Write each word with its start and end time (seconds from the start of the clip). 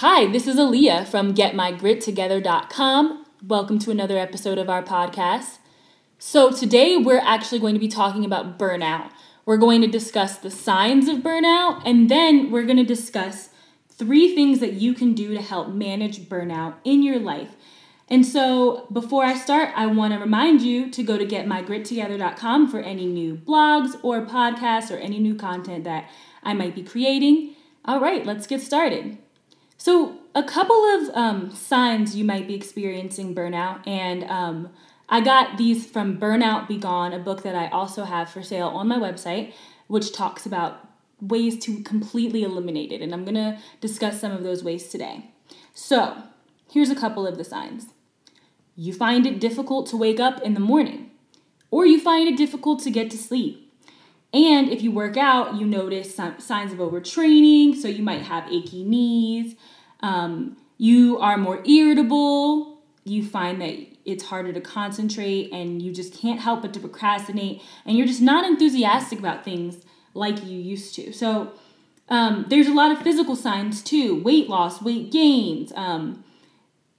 Hi, 0.00 0.26
this 0.30 0.46
is 0.46 0.56
Aaliyah 0.56 1.06
from 1.06 1.32
GetMyGritTogether.com. 1.32 3.24
Welcome 3.46 3.78
to 3.78 3.90
another 3.90 4.18
episode 4.18 4.58
of 4.58 4.68
our 4.68 4.82
podcast. 4.82 5.56
So, 6.18 6.50
today 6.50 6.98
we're 6.98 7.16
actually 7.16 7.60
going 7.60 7.72
to 7.72 7.80
be 7.80 7.88
talking 7.88 8.22
about 8.22 8.58
burnout. 8.58 9.08
We're 9.46 9.56
going 9.56 9.80
to 9.80 9.86
discuss 9.86 10.36
the 10.36 10.50
signs 10.50 11.08
of 11.08 11.20
burnout, 11.20 11.80
and 11.86 12.10
then 12.10 12.50
we're 12.50 12.66
going 12.66 12.76
to 12.76 12.84
discuss 12.84 13.48
three 13.88 14.34
things 14.34 14.60
that 14.60 14.74
you 14.74 14.92
can 14.92 15.14
do 15.14 15.32
to 15.32 15.40
help 15.40 15.68
manage 15.68 16.28
burnout 16.28 16.74
in 16.84 17.02
your 17.02 17.18
life. 17.18 17.56
And 18.06 18.26
so, 18.26 18.86
before 18.92 19.24
I 19.24 19.32
start, 19.32 19.70
I 19.74 19.86
want 19.86 20.12
to 20.12 20.20
remind 20.20 20.60
you 20.60 20.90
to 20.90 21.02
go 21.02 21.16
to 21.16 21.24
getmygrittogether.com 21.24 22.70
for 22.70 22.80
any 22.80 23.06
new 23.06 23.36
blogs 23.36 23.98
or 24.02 24.26
podcasts 24.26 24.94
or 24.94 24.98
any 24.98 25.20
new 25.20 25.36
content 25.36 25.84
that 25.84 26.10
I 26.42 26.52
might 26.52 26.74
be 26.74 26.82
creating. 26.82 27.54
All 27.86 27.98
right, 27.98 28.26
let's 28.26 28.46
get 28.46 28.60
started. 28.60 29.16
So, 29.86 30.18
a 30.34 30.42
couple 30.42 30.84
of 30.84 31.10
um, 31.14 31.52
signs 31.52 32.16
you 32.16 32.24
might 32.24 32.48
be 32.48 32.56
experiencing 32.56 33.36
burnout, 33.36 33.86
and 33.86 34.24
um, 34.24 34.70
I 35.08 35.20
got 35.20 35.58
these 35.58 35.86
from 35.86 36.18
Burnout 36.18 36.66
Be 36.66 36.76
Gone, 36.76 37.12
a 37.12 37.20
book 37.20 37.44
that 37.44 37.54
I 37.54 37.68
also 37.68 38.02
have 38.02 38.28
for 38.28 38.42
sale 38.42 38.66
on 38.66 38.88
my 38.88 38.96
website, 38.96 39.52
which 39.86 40.12
talks 40.12 40.44
about 40.44 40.88
ways 41.20 41.56
to 41.66 41.84
completely 41.84 42.42
eliminate 42.42 42.90
it. 42.90 43.00
And 43.00 43.14
I'm 43.14 43.24
going 43.24 43.36
to 43.36 43.60
discuss 43.80 44.20
some 44.20 44.32
of 44.32 44.42
those 44.42 44.64
ways 44.64 44.88
today. 44.88 45.30
So, 45.72 46.16
here's 46.72 46.90
a 46.90 46.96
couple 46.96 47.24
of 47.24 47.38
the 47.38 47.44
signs 47.44 47.86
you 48.74 48.92
find 48.92 49.24
it 49.24 49.38
difficult 49.38 49.86
to 49.90 49.96
wake 49.96 50.18
up 50.18 50.42
in 50.42 50.54
the 50.54 50.58
morning, 50.58 51.12
or 51.70 51.86
you 51.86 52.00
find 52.00 52.28
it 52.28 52.36
difficult 52.36 52.82
to 52.82 52.90
get 52.90 53.08
to 53.12 53.16
sleep. 53.16 53.72
And 54.32 54.68
if 54.68 54.82
you 54.82 54.90
work 54.90 55.16
out, 55.16 55.54
you 55.54 55.64
notice 55.64 56.16
signs 56.16 56.72
of 56.72 56.80
overtraining, 56.80 57.76
so 57.76 57.86
you 57.86 58.02
might 58.02 58.22
have 58.22 58.50
achy 58.50 58.82
knees. 58.82 59.54
Um, 60.00 60.56
you 60.78 61.18
are 61.18 61.36
more 61.36 61.62
irritable. 61.66 62.82
You 63.04 63.24
find 63.24 63.60
that 63.60 63.74
it's 64.04 64.24
harder 64.24 64.52
to 64.52 64.60
concentrate 64.60 65.52
and 65.52 65.82
you 65.82 65.92
just 65.92 66.14
can't 66.14 66.40
help 66.40 66.62
but 66.62 66.72
to 66.74 66.80
procrastinate 66.80 67.60
and 67.84 67.96
you're 67.96 68.06
just 68.06 68.22
not 68.22 68.44
enthusiastic 68.44 69.18
about 69.18 69.44
things 69.44 69.84
like 70.14 70.44
you 70.44 70.58
used 70.58 70.94
to. 70.94 71.12
So 71.12 71.52
um, 72.08 72.46
there's 72.48 72.68
a 72.68 72.72
lot 72.72 72.92
of 72.92 73.02
physical 73.02 73.36
signs 73.36 73.82
too 73.82 74.22
weight 74.22 74.48
loss, 74.48 74.80
weight 74.80 75.10
gains, 75.10 75.72
um, 75.74 76.24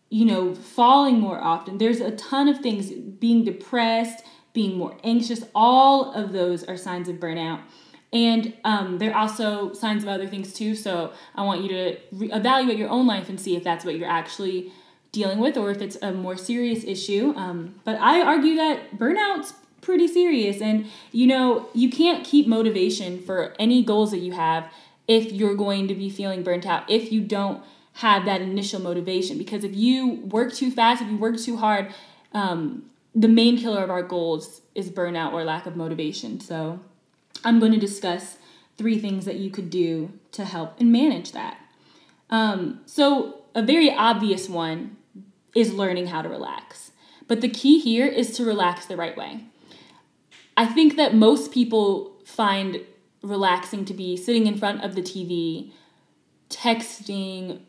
you 0.10 0.26
know, 0.26 0.54
falling 0.56 1.20
more 1.20 1.40
often. 1.40 1.78
There's 1.78 2.00
a 2.00 2.12
ton 2.12 2.48
of 2.48 2.60
things 2.60 2.92
being 2.92 3.44
depressed, 3.44 4.24
being 4.54 4.78
more 4.78 4.98
anxious. 5.04 5.44
All 5.54 6.14
of 6.14 6.32
those 6.32 6.64
are 6.64 6.78
signs 6.78 7.10
of 7.10 7.18
burnout. 7.18 7.62
And 8.14 8.54
um, 8.64 9.00
there 9.00 9.12
are 9.12 9.22
also 9.22 9.74
signs 9.74 10.04
of 10.04 10.10
other 10.10 10.28
things 10.28 10.54
too. 10.54 10.76
So 10.76 11.12
I 11.36 11.44
want 11.44 11.62
you 11.62 11.70
to 11.70 11.98
re- 12.12 12.32
evaluate 12.32 12.78
your 12.78 12.90
own 12.90 13.06
life 13.06 13.30
and 13.30 13.40
see 13.40 13.56
if 13.56 13.64
that's 13.64 13.84
what 13.84 13.98
you're 13.98 14.10
actually 14.10 14.72
dealing 15.12 15.40
with 15.40 15.58
or 15.58 15.72
if 15.72 15.82
it's 15.82 15.98
a 16.02 16.12
more 16.12 16.38
serious 16.38 16.84
issue. 16.84 17.34
Um, 17.36 17.76
but 17.84 17.98
I 18.00 18.22
argue 18.22 18.56
that 18.56 18.98
burnout's 18.98 19.54
pretty 19.82 20.08
serious. 20.08 20.62
And, 20.62 20.88
you 21.12 21.28
know, 21.28 21.70
you 21.74 21.90
can't 21.90 22.26
keep 22.26 22.48
motivation 22.48 23.22
for 23.22 23.54
any 23.60 23.84
goals 23.84 24.12
that 24.12 24.20
you 24.20 24.34
have 24.34 24.72
if 25.08 25.32
you're 25.32 25.56
going 25.56 25.88
to 25.88 25.96
be 25.96 26.10
feeling 26.10 26.44
burnt 26.44 26.66
out, 26.66 26.90
if 26.90 27.12
you 27.12 27.22
don't 27.22 27.64
have 27.94 28.26
that 28.26 28.42
initial 28.42 28.82
motivation. 28.82 29.38
Because 29.38 29.64
if 29.64 29.76
you 29.76 30.16
work 30.26 30.54
too 30.54 30.72
fast, 30.72 31.02
if 31.02 31.10
you 31.10 31.18
work 31.18 31.38
too 31.40 31.58
hard, 31.58 31.94
um, 32.34 32.90
the 33.16 33.28
main 33.28 33.58
killer 33.58 33.84
of 33.84 33.90
our 33.90 34.04
goals 34.04 34.62
is 34.76 34.92
burnout 34.92 35.34
or 35.34 35.44
lack 35.44 35.66
of 35.66 35.76
motivation. 35.76 36.40
So 36.40 36.80
I'm 37.44 37.60
going 37.60 37.72
to 37.72 37.80
discuss 37.80 38.38
three 38.78 39.00
things 39.00 39.26
that 39.26 39.36
you 39.36 39.50
could 39.50 39.70
do 39.70 40.12
to 40.32 40.46
help 40.46 40.80
and 40.80 40.92
manage 40.92 41.32
that. 41.32 41.58
Um, 42.30 42.82
so, 42.86 43.42
a 43.56 43.62
very 43.62 43.92
obvious 43.92 44.48
one 44.48 44.98
is 45.56 45.74
learning 45.74 46.08
how 46.08 46.22
to 46.22 46.30
relax. 46.30 46.92
But 47.28 47.42
the 47.42 47.50
key 47.50 47.80
here 47.80 48.06
is 48.06 48.36
to 48.38 48.46
relax 48.46 48.86
the 48.86 48.98
right 48.98 49.18
way. 49.18 49.46
I 50.56 50.66
think 50.66 50.96
that 50.98 51.16
most 51.16 51.52
people 51.52 52.14
find 52.26 52.82
relaxing 53.22 53.86
to 53.86 53.94
be 53.94 54.16
sitting 54.16 54.48
in 54.48 54.58
front 54.58 54.84
of 54.84 54.96
the 54.96 55.02
TV, 55.02 55.72
texting, 56.50 57.62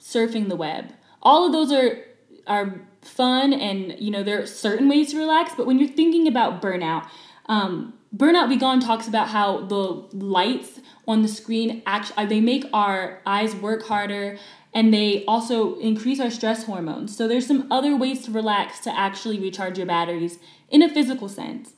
surfing 0.00 0.48
the 0.48 0.56
web. 0.56 0.92
All 1.22 1.46
of 1.46 1.52
those 1.52 1.72
are 1.72 1.98
are 2.46 2.82
fun 3.00 3.54
and 3.54 3.98
you 3.98 4.10
know 4.10 4.22
there 4.22 4.42
are 4.42 4.46
certain 4.46 4.88
ways 4.88 5.10
to 5.10 5.18
relax, 5.18 5.52
but 5.56 5.66
when 5.66 5.78
you're 5.78 5.88
thinking 5.88 6.28
about 6.28 6.60
burnout, 6.60 7.08
um, 7.46 7.94
Burnout 8.14 8.48
Be 8.48 8.56
Gone 8.56 8.80
talks 8.80 9.08
about 9.08 9.28
how 9.28 9.66
the 9.66 10.06
lights 10.16 10.80
on 11.06 11.22
the 11.22 11.28
screen 11.28 11.82
actually 11.84 12.26
they 12.26 12.40
make 12.40 12.64
our 12.72 13.20
eyes 13.26 13.54
work 13.56 13.84
harder 13.86 14.38
and 14.72 14.92
they 14.92 15.24
also 15.26 15.78
increase 15.78 16.18
our 16.18 16.30
stress 16.30 16.64
hormones. 16.64 17.16
So 17.16 17.28
there's 17.28 17.46
some 17.46 17.70
other 17.70 17.96
ways 17.96 18.24
to 18.24 18.32
relax 18.32 18.80
to 18.80 18.96
actually 18.96 19.38
recharge 19.38 19.78
your 19.78 19.86
batteries 19.86 20.38
in 20.68 20.82
a 20.82 20.92
physical 20.92 21.28
sense. 21.28 21.72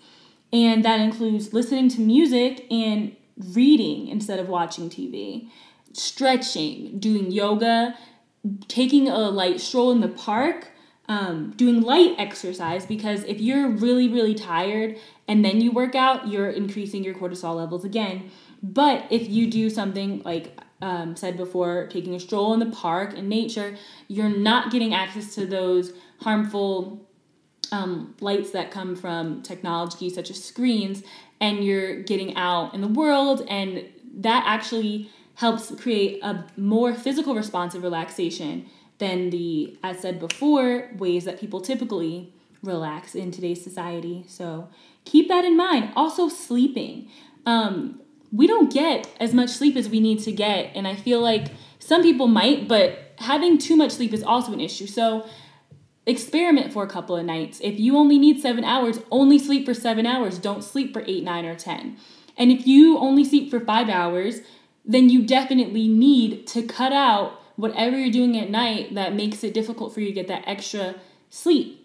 And 0.52 0.84
that 0.84 1.00
includes 1.00 1.52
listening 1.52 1.88
to 1.90 2.00
music 2.00 2.66
and 2.70 3.14
reading 3.36 4.08
instead 4.08 4.38
of 4.38 4.48
watching 4.48 4.88
TV, 4.88 5.50
stretching, 5.92 6.98
doing 6.98 7.30
yoga, 7.30 7.96
taking 8.68 9.08
a 9.08 9.28
light 9.28 9.60
stroll 9.60 9.92
in 9.92 10.00
the 10.00 10.08
park, 10.08 10.68
um, 11.08 11.50
doing 11.56 11.82
light 11.82 12.14
exercise 12.18 12.84
because 12.84 13.22
if 13.24 13.40
you're 13.40 13.68
really, 13.68 14.08
really 14.08 14.34
tired 14.34 14.96
and 15.28 15.44
then 15.44 15.60
you 15.60 15.70
work 15.70 15.94
out, 15.94 16.28
you're 16.28 16.50
increasing 16.50 17.04
your 17.04 17.14
cortisol 17.14 17.56
levels 17.56 17.84
again. 17.84 18.30
But 18.62 19.04
if 19.10 19.28
you 19.28 19.50
do 19.50 19.70
something 19.70 20.22
like 20.24 20.58
um, 20.82 21.16
said 21.16 21.36
before, 21.36 21.86
taking 21.88 22.14
a 22.14 22.20
stroll 22.20 22.52
in 22.54 22.60
the 22.60 22.66
park 22.66 23.14
in 23.14 23.28
nature, 23.28 23.76
you're 24.08 24.28
not 24.28 24.70
getting 24.70 24.94
access 24.94 25.34
to 25.36 25.46
those 25.46 25.92
harmful 26.20 27.06
um, 27.72 28.14
lights 28.20 28.50
that 28.50 28.70
come 28.70 28.94
from 28.94 29.42
technology 29.42 30.10
such 30.10 30.30
as 30.30 30.42
screens, 30.42 31.02
and 31.40 31.64
you're 31.64 32.02
getting 32.02 32.36
out 32.36 32.74
in 32.74 32.80
the 32.80 32.88
world, 32.88 33.44
and 33.48 33.84
that 34.18 34.44
actually 34.46 35.10
helps 35.34 35.74
create 35.76 36.22
a 36.22 36.46
more 36.56 36.94
physical 36.94 37.34
response 37.34 37.74
of 37.74 37.82
relaxation 37.82 38.66
than 38.98 39.30
the, 39.30 39.78
as 39.82 40.00
said 40.00 40.18
before, 40.18 40.90
ways 40.96 41.24
that 41.24 41.38
people 41.38 41.60
typically 41.60 42.32
relax 42.62 43.14
in 43.14 43.30
today's 43.30 43.62
society. 43.62 44.24
So 44.28 44.68
keep 45.04 45.28
that 45.28 45.44
in 45.44 45.56
mind. 45.56 45.92
Also, 45.94 46.28
sleeping. 46.28 47.08
Um, 47.44 48.00
we 48.32 48.46
don't 48.46 48.72
get 48.72 49.08
as 49.20 49.32
much 49.32 49.50
sleep 49.50 49.76
as 49.76 49.88
we 49.88 50.00
need 50.00 50.20
to 50.20 50.32
get. 50.32 50.72
And 50.74 50.86
I 50.88 50.96
feel 50.96 51.20
like 51.20 51.48
some 51.78 52.02
people 52.02 52.26
might, 52.26 52.68
but 52.68 53.14
having 53.18 53.58
too 53.58 53.76
much 53.76 53.92
sleep 53.92 54.12
is 54.12 54.22
also 54.22 54.52
an 54.52 54.60
issue. 54.60 54.86
So 54.86 55.26
experiment 56.06 56.72
for 56.72 56.84
a 56.84 56.88
couple 56.88 57.16
of 57.16 57.24
nights. 57.24 57.60
If 57.62 57.78
you 57.78 57.96
only 57.96 58.18
need 58.18 58.40
seven 58.40 58.64
hours, 58.64 59.00
only 59.10 59.38
sleep 59.38 59.66
for 59.66 59.74
seven 59.74 60.06
hours. 60.06 60.38
Don't 60.38 60.62
sleep 60.62 60.92
for 60.92 61.02
eight, 61.06 61.24
nine, 61.24 61.44
or 61.44 61.54
10. 61.54 61.96
And 62.36 62.52
if 62.52 62.66
you 62.66 62.98
only 62.98 63.24
sleep 63.24 63.50
for 63.50 63.60
five 63.60 63.88
hours, 63.88 64.40
then 64.84 65.08
you 65.08 65.26
definitely 65.26 65.88
need 65.88 66.46
to 66.48 66.62
cut 66.62 66.92
out 66.92 67.40
whatever 67.56 67.98
you're 67.98 68.12
doing 68.12 68.38
at 68.38 68.50
night 68.50 68.94
that 68.94 69.14
makes 69.14 69.42
it 69.42 69.54
difficult 69.54 69.92
for 69.92 70.00
you 70.00 70.06
to 70.06 70.12
get 70.12 70.28
that 70.28 70.44
extra 70.46 70.94
sleep. 71.30 71.82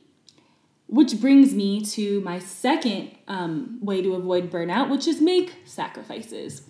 Which 0.87 1.21
brings 1.21 1.53
me 1.53 1.81
to 1.85 2.19
my 2.21 2.39
second 2.39 3.11
um, 3.27 3.79
way 3.81 4.01
to 4.01 4.13
avoid 4.13 4.51
burnout, 4.51 4.89
which 4.89 5.07
is 5.07 5.21
make 5.21 5.55
sacrifices. 5.63 6.63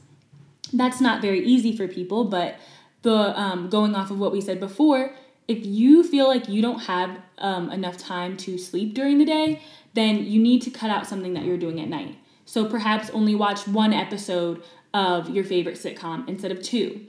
That's 0.71 1.01
not 1.01 1.21
very 1.21 1.43
easy 1.43 1.75
for 1.75 1.87
people, 1.87 2.25
but 2.25 2.57
the 3.01 3.37
um, 3.39 3.69
going 3.69 3.95
off 3.95 4.11
of 4.11 4.19
what 4.19 4.31
we 4.31 4.39
said 4.39 4.59
before, 4.59 5.15
if 5.47 5.65
you 5.65 6.03
feel 6.03 6.27
like 6.27 6.47
you 6.47 6.61
don't 6.61 6.81
have 6.81 7.17
um, 7.39 7.71
enough 7.71 7.97
time 7.97 8.37
to 8.37 8.59
sleep 8.59 8.93
during 8.93 9.17
the 9.17 9.25
day, 9.25 9.61
then 9.93 10.23
you 10.23 10.39
need 10.39 10.61
to 10.61 10.69
cut 10.69 10.91
out 10.91 11.07
something 11.07 11.33
that 11.33 11.43
you're 11.43 11.57
doing 11.57 11.81
at 11.81 11.87
night. 11.87 12.15
So 12.45 12.65
perhaps 12.65 13.09
only 13.09 13.33
watch 13.33 13.67
one 13.67 13.91
episode 13.91 14.61
of 14.93 15.29
your 15.29 15.43
favorite 15.43 15.75
sitcom 15.77 16.27
instead 16.27 16.51
of 16.51 16.61
two. 16.61 17.07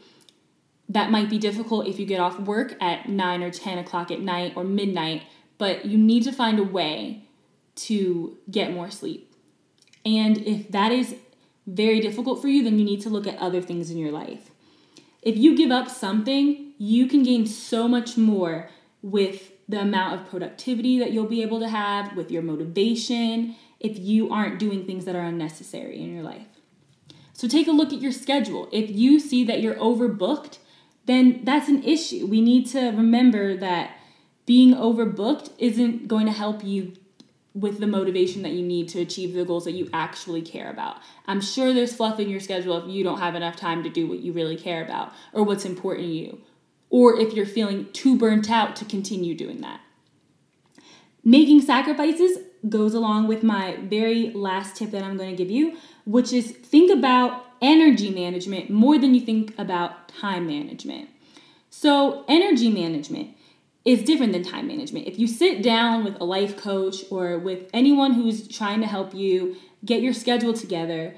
That 0.89 1.11
might 1.11 1.31
be 1.31 1.39
difficult 1.39 1.87
if 1.87 1.99
you 1.99 2.07
get 2.07 2.21
off 2.21 2.39
work 2.41 2.77
at 2.81 3.09
9 3.09 3.43
or 3.43 3.51
10 3.51 3.79
o'clock 3.79 4.11
at 4.11 4.21
night 4.21 4.53
or 4.57 4.65
midnight 4.65 5.23
but 5.63 5.85
you 5.85 5.97
need 5.97 6.25
to 6.25 6.33
find 6.33 6.59
a 6.59 6.65
way 6.65 7.23
to 7.77 8.37
get 8.51 8.73
more 8.73 8.91
sleep. 8.91 9.33
And 10.05 10.39
if 10.39 10.73
that 10.73 10.91
is 10.91 11.15
very 11.69 12.01
difficult 12.01 12.43
for 12.43 12.49
you, 12.49 12.65
then 12.65 12.81
you 12.81 12.85
need 12.85 13.01
to 13.03 13.09
look 13.09 13.29
at 13.29 13.39
other 13.39 13.61
things 13.61 13.89
in 13.89 13.97
your 13.97 14.11
life. 14.11 14.51
If 15.23 15.37
you 15.37 15.57
give 15.57 15.71
up 15.71 15.89
something, 15.89 16.73
you 16.79 17.07
can 17.07 17.23
gain 17.23 17.47
so 17.47 17.87
much 17.87 18.17
more 18.17 18.71
with 19.03 19.53
the 19.69 19.81
amount 19.81 20.21
of 20.21 20.29
productivity 20.29 20.99
that 20.99 21.13
you'll 21.13 21.27
be 21.27 21.43
able 21.43 21.61
to 21.61 21.69
have, 21.69 22.17
with 22.17 22.33
your 22.33 22.43
motivation, 22.43 23.55
if 23.79 23.97
you 23.97 24.33
aren't 24.33 24.59
doing 24.59 24.85
things 24.85 25.05
that 25.05 25.15
are 25.15 25.23
unnecessary 25.23 26.03
in 26.03 26.13
your 26.13 26.25
life. 26.25 26.49
So 27.35 27.47
take 27.47 27.69
a 27.69 27.71
look 27.71 27.93
at 27.93 28.03
your 28.03 28.11
schedule. 28.11 28.69
If 28.73 28.91
you 28.91 29.21
see 29.21 29.45
that 29.45 29.61
you're 29.61 29.77
overbooked, 29.77 30.59
then 31.07 31.41
that's 31.45 31.69
an 31.69 31.83
issue. 31.83 32.27
We 32.27 32.41
need 32.41 32.67
to 32.69 32.91
remember 32.91 33.57
that 33.57 33.97
being 34.47 34.75
overbooked 34.75 35.51
isn't 35.59 36.09
going 36.09 36.27
to 36.27 36.33
help 36.33 36.65
you 36.65 36.95
with 37.55 37.81
the 37.81 37.87
motivation 37.87 38.43
that 38.43 38.53
you 38.53 38.63
need 38.63 38.89
to 38.89 39.01
achieve 39.01 39.35
the 39.35 39.45
goals 39.45 39.65
that 39.65 39.73
you 39.73 39.89
actually 39.93 40.41
care 40.41 40.71
about. 40.71 40.97
I'm 41.27 41.41
sure 41.41 41.73
there's 41.73 41.95
fluff 41.95 42.19
in 42.19 42.31
your 42.31 42.41
schedule 42.41 42.79
if 42.79 42.89
you 42.89 43.05
don't 43.05 43.19
have 43.19 43.35
enough 43.35 43.57
time 43.57 43.83
to 43.83 43.91
do 43.91 44.07
what 44.07 44.21
you 44.21 44.33
really 44.33 44.57
care 44.57 44.83
about 44.83 45.13
or 45.33 45.43
what's 45.43 45.65
important 45.65 46.09
to 46.09 46.15
you. 46.15 46.41
or 46.93 47.19
if 47.19 47.33
you're 47.33 47.47
feeling 47.47 47.91
too 47.93 48.17
burnt 48.17 48.51
out 48.51 48.77
to 48.77 48.85
continue 48.85 49.35
doing 49.35 49.63
that. 49.63 49.81
Making 51.25 51.63
sacrifices 51.63 52.39
goes 52.69 52.95
along 52.95 53.27
with 53.27 53.43
my 53.43 53.77
very 53.81 54.31
last 54.31 54.77
tip 54.77 54.91
that 54.91 55.03
I'm 55.03 55.17
going 55.17 55.31
to 55.31 55.37
give 55.37 55.51
you, 55.51 55.77
which 56.05 56.33
is 56.33 56.51
think 56.53 56.93
about 56.93 57.52
energy 57.63 58.11
management 58.11 58.69
more 58.69 58.99
than 58.99 59.15
you 59.15 59.21
think 59.21 59.57
about 59.57 60.09
time 60.09 60.47
management. 60.47 61.09
So, 61.71 62.25
energy 62.29 62.69
management 62.69 63.37
is 63.85 64.03
different 64.03 64.33
than 64.33 64.45
time 64.45 64.67
management. 64.67 65.07
If 65.07 65.19
you 65.19 65.27
sit 65.27 65.63
down 65.63 66.05
with 66.05 66.21
a 66.21 66.25
life 66.25 66.57
coach 66.57 67.05
or 67.11 67.39
with 67.39 67.69
anyone 67.73 68.13
who's 68.13 68.47
trying 68.47 68.81
to 68.81 68.87
help 68.87 69.15
you 69.15 69.57
get 69.85 70.03
your 70.03 70.13
schedule 70.13 70.53
together, 70.53 71.17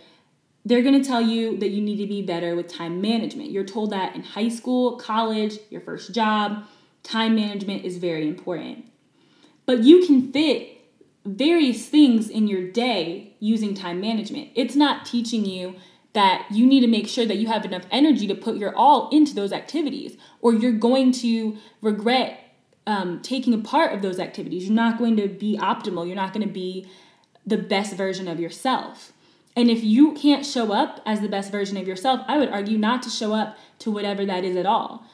they're 0.64 0.82
going 0.82 1.00
to 1.00 1.06
tell 1.06 1.20
you 1.20 1.58
that 1.58 1.70
you 1.70 1.82
need 1.82 1.96
to 1.96 2.06
be 2.06 2.23
better 2.23 2.55
with 2.56 2.69
time 2.69 3.00
management. 3.00 3.50
You're 3.50 3.64
told 3.64 3.91
that 3.91 4.14
in 4.14 4.23
high 4.23 4.49
school, 4.49 4.96
college, 4.96 5.58
your 5.69 5.82
first 5.82 6.14
job, 6.14 6.64
time 7.02 7.35
management 7.35 7.85
is 7.85 7.99
very 7.99 8.26
important. 8.26 8.87
But 9.67 9.82
you 9.82 10.06
can 10.06 10.32
fit 10.32 10.70
various 11.26 11.87
things 11.88 12.31
in 12.31 12.49
your 12.49 12.70
day 12.70 13.35
using 13.41 13.75
time 13.75 14.00
management. 14.00 14.50
It's 14.55 14.76
not 14.76 15.05
teaching 15.05 15.44
you 15.44 15.76
that 16.14 16.46
you 16.50 16.66
need 16.66 16.81
to 16.81 16.87
make 16.87 17.06
sure 17.06 17.26
that 17.26 17.37
you 17.37 17.49
have 17.49 17.64
enough 17.64 17.82
energy 17.90 18.26
to 18.26 18.34
put 18.34 18.56
your 18.56 18.75
all 18.75 19.08
into 19.11 19.34
those 19.34 19.52
activities, 19.52 20.16
or 20.40 20.55
you're 20.55 20.72
going 20.72 21.12
to 21.12 21.56
regret 21.82 22.40
um, 22.87 23.20
taking 23.22 23.52
a 23.52 23.58
part 23.58 23.93
of 23.93 24.02
those 24.02 24.19
activities. 24.19 24.64
You're 24.64 24.75
not 24.75 24.99
going 24.99 25.16
to 25.16 25.28
be 25.28 25.58
optimal. 25.58 26.06
You're 26.06 26.16
not 26.16 26.32
going 26.32 26.46
to 26.46 26.52
be 26.52 26.88
the 27.46 27.58
best 27.58 27.94
version 27.94 28.28
of 28.28 28.40
yourself. 28.40 29.12
And 29.56 29.70
if 29.70 29.84
you 29.84 30.14
can't 30.14 30.44
show 30.44 30.72
up 30.72 31.00
as 31.06 31.20
the 31.20 31.28
best 31.28 31.52
version 31.52 31.76
of 31.76 31.87
yourself, 31.87 32.20
I 32.26 32.38
would 32.38 32.49
argue 32.49 32.78
not 32.78 33.02
to 33.05 33.10
show 33.10 33.34
up 33.34 33.56
to 33.81 33.90
whatever 33.90 34.25
that 34.26 34.44
is 34.44 34.56
at 34.56 34.67
all. 34.67 35.05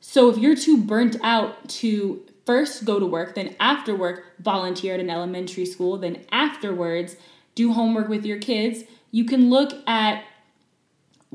So 0.00 0.28
if 0.28 0.38
you're 0.38 0.56
too 0.56 0.82
burnt 0.82 1.16
out 1.22 1.68
to 1.80 2.22
first 2.44 2.84
go 2.84 2.98
to 2.98 3.06
work, 3.06 3.36
then 3.36 3.54
after 3.60 3.94
work 3.94 4.24
volunteer 4.40 4.94
at 4.94 5.00
an 5.00 5.10
elementary 5.10 5.64
school, 5.64 5.96
then 5.96 6.24
afterwards 6.32 7.16
do 7.54 7.72
homework 7.72 8.08
with 8.08 8.24
your 8.24 8.38
kids, 8.38 8.84
you 9.12 9.24
can 9.24 9.48
look 9.50 9.72
at 9.86 10.24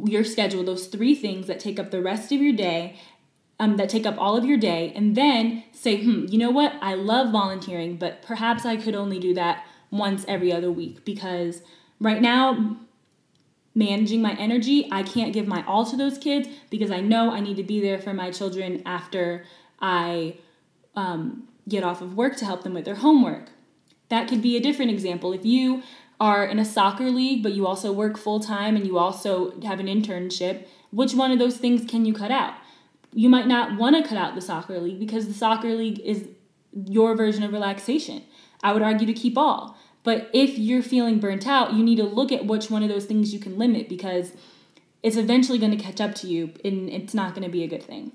your 0.04 0.24
schedule, 0.24 0.64
those 0.64 0.88
three 0.88 1.16
things 1.16 1.48
that 1.48 1.60
take 1.60 1.80
up 1.80 1.92
the 1.92 2.02
rest 2.02 2.32
of 2.32 2.42
your 2.42 2.54
day, 2.54 3.00
um, 3.60 3.78
that 3.78 3.90
take 3.90 4.06
up 4.06 4.16
all 4.18 4.36
of 4.36 4.44
your 4.46 4.58
day, 4.58 4.92
and 4.96 5.16
then 5.16 5.64
say, 5.72 6.04
hmm, 6.04 6.26
you 6.28 6.38
know 6.38 6.52
what? 6.52 6.74
I 6.82 6.96
love 6.96 7.32
volunteering, 7.32 7.96
but 7.96 8.22
perhaps 8.22 8.66
I 8.66 8.76
could 8.76 8.96
only 8.96 9.20
do 9.20 9.34
that 9.36 9.66
once 9.90 10.26
every 10.28 10.52
other 10.52 10.72
week 10.72 11.06
because 11.06 11.62
right 12.00 12.22
now, 12.22 12.78
managing 13.74 14.22
my 14.22 14.34
energy, 14.34 14.88
I 14.92 15.04
can't 15.04 15.34
give 15.34 15.48
my 15.48 15.64
all 15.66 15.86
to 15.86 15.96
those 15.96 16.18
kids 16.18 16.50
because 16.70 16.92
I 16.92 17.00
know 17.00 17.32
I 17.32 17.40
need 17.40 17.58
to 17.58 17.64
be 17.64 17.80
there 17.80 18.00
for 18.00 18.14
my 18.14 18.32
children 18.32 18.82
after 18.86 19.46
I 19.80 20.38
um, 20.96 21.48
get 21.70 21.84
off 21.84 22.02
of 22.02 22.16
work 22.16 22.36
to 22.38 22.46
help 22.46 22.64
them 22.64 22.74
with 22.74 22.86
their 22.86 22.96
homework. 22.96 23.50
That 24.10 24.28
could 24.28 24.42
be 24.42 24.58
a 24.58 24.60
different 24.60 24.92
example. 24.92 25.32
If 25.32 25.46
you 25.46 25.84
are 26.20 26.46
in 26.46 26.60
a 26.60 26.66
soccer 26.66 27.10
league, 27.10 27.44
but 27.44 27.54
you 27.54 27.68
also 27.68 27.92
work 27.92 28.18
full 28.18 28.40
time 28.40 28.76
and 28.76 28.88
you 28.88 28.98
also 28.98 29.60
have 29.62 29.80
an 29.80 29.88
internship, 29.88 30.66
which 30.92 31.14
one 31.14 31.32
of 31.32 31.40
those 31.40 31.58
things 31.58 31.90
can 31.90 32.06
you 32.06 32.14
cut 32.14 32.32
out? 32.32 32.56
You 33.14 33.30
might 33.30 33.48
not 33.48 33.78
want 33.78 33.96
to 33.96 34.08
cut 34.08 34.18
out 34.18 34.36
the 34.36 34.42
soccer 34.42 34.80
league 34.80 35.00
because 35.00 35.28
the 35.28 35.34
soccer 35.34 35.74
league 35.74 36.00
is 36.00 36.28
your 36.86 37.16
version 37.16 37.44
of 37.44 37.54
relaxation. 37.54 38.24
I 38.64 38.74
would 38.74 38.82
argue 38.82 39.08
to 39.08 39.14
keep 39.14 39.38
all. 39.38 39.78
But 40.04 40.30
if 40.34 40.58
you're 40.58 40.82
feeling 40.82 41.20
burnt 41.20 41.48
out, 41.48 41.74
you 41.74 41.84
need 41.84 41.98
to 41.98 42.04
look 42.04 42.32
at 42.32 42.46
which 42.46 42.70
one 42.72 42.82
of 42.82 42.90
those 42.90 43.06
things 43.06 43.34
you 43.34 43.40
can 43.40 43.58
limit 43.58 43.90
because 43.90 44.32
it's 45.04 45.18
eventually 45.18 45.58
going 45.58 45.76
to 45.78 45.84
catch 45.84 46.00
up 46.02 46.16
to 46.16 46.28
you 46.28 46.54
and 46.64 46.90
it's 46.90 47.14
not 47.14 47.34
going 47.34 47.44
to 47.44 47.52
be 47.52 47.64
a 47.64 47.68
good 47.68 47.84
thing. 47.84 48.14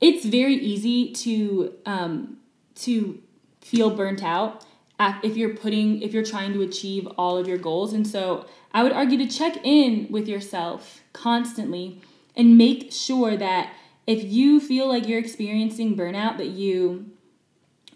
It's 0.00 0.26
very 0.26 0.54
easy 0.54 1.12
to 1.12 1.74
um, 1.86 2.38
to 2.76 3.22
feel 3.60 3.90
burnt 3.90 4.22
out 4.22 4.64
if 4.98 5.36
you're 5.36 5.54
putting 5.54 6.02
if 6.02 6.12
you're 6.12 6.24
trying 6.24 6.52
to 6.52 6.62
achieve 6.62 7.06
all 7.18 7.36
of 7.36 7.46
your 7.48 7.58
goals. 7.58 7.92
And 7.92 8.06
so 8.06 8.46
i 8.72 8.82
would 8.82 8.92
argue 8.92 9.18
to 9.18 9.26
check 9.26 9.56
in 9.64 10.06
with 10.10 10.28
yourself 10.28 11.02
constantly 11.12 12.00
and 12.36 12.58
make 12.58 12.92
sure 12.92 13.36
that 13.36 13.72
if 14.06 14.22
you 14.22 14.60
feel 14.60 14.88
like 14.88 15.08
you're 15.08 15.18
experiencing 15.18 15.96
burnout 15.96 16.36
that 16.36 16.48
you 16.48 17.10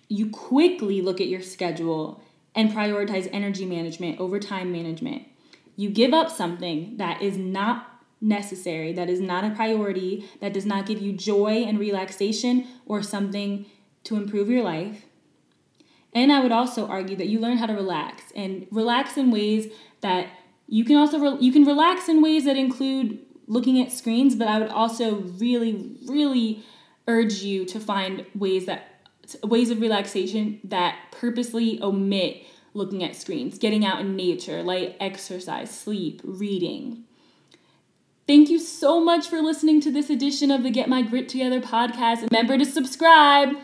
you 0.08 0.29
quickly 0.29 1.00
look 1.00 1.20
at 1.20 1.29
your 1.29 1.41
schedule 1.41 2.20
and 2.55 2.73
prioritize 2.73 3.29
energy 3.32 3.64
management 3.64 4.19
over 4.19 4.41
time 4.41 4.73
management. 4.73 5.23
You 5.76 5.88
give 5.88 6.12
up 6.12 6.31
something 6.31 6.96
that 6.96 7.23
is 7.23 7.37
not 7.37 7.87
necessary 8.20 8.93
that 8.93 9.08
is 9.08 9.19
not 9.19 9.44
a 9.44 9.50
priority 9.50 10.29
that 10.41 10.53
does 10.53 10.67
not 10.67 10.85
give 10.85 11.00
you 11.00 11.11
joy 11.11 11.64
and 11.67 11.79
relaxation 11.79 12.67
or 12.85 13.03
something 13.03 13.64
to 14.05 14.14
improve 14.14 14.50
your 14.50 14.62
life 14.62 15.06
and 16.15 16.33
I 16.33 16.41
would 16.41 16.53
also 16.53 16.87
argue 16.87 17.17
that 17.17 17.29
you 17.29 17.39
learn 17.39 17.57
how 17.57 17.67
to 17.67 17.75
relax 17.75 18.25
and 18.35 18.67
relax 18.71 19.17
in 19.17 19.31
ways 19.31 19.73
that 20.01 20.29
you 20.67 20.85
can 20.85 20.97
also 20.97 21.19
re- 21.19 21.39
you 21.41 21.53
can 21.53 21.65
relax 21.65 22.09
in 22.09 22.23
ways 22.23 22.45
that 22.45 22.57
include 22.57 23.19
looking 23.47 23.81
at 23.81 23.93
screens, 23.93 24.35
but 24.35 24.49
I 24.49 24.59
would 24.59 24.71
also 24.71 25.17
really 25.39 25.97
really 26.07 26.65
urge 27.07 27.43
you 27.43 27.65
to 27.67 27.81
find 27.81 28.25
ways 28.35 28.67
that 28.67 28.87
ways 29.45 29.71
of 29.71 29.81
relaxation 29.81 30.61
that 30.65 30.97
purposely 31.12 31.83
omit 31.83 32.43
looking 32.75 33.03
at 33.03 33.17
screens, 33.17 33.59
getting 33.59 33.85
out 33.85 34.01
in 34.01 34.17
nature, 34.17 34.63
light 34.63 34.97
exercise, 35.01 35.71
sleep, 35.71 36.21
reading. 36.25 37.05
Thank 38.27 38.49
you 38.49 38.61
so 38.61 39.03
much 39.03 39.27
for 39.27 39.41
listening 39.41 39.81
to 39.81 39.91
this 39.91 40.09
edition 40.09 40.53
of 40.53 40.63
the 40.63 40.71
Get 40.71 40.89
My 40.89 41.03
Grit 41.03 41.29
Together 41.29 41.61
podcast. 41.61 42.31
Remember 42.31 42.56
to 42.56 42.65
subscribe. 42.65 43.56